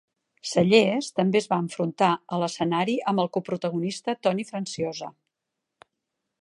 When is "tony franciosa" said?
4.29-5.13